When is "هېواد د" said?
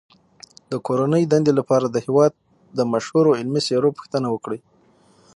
2.05-2.79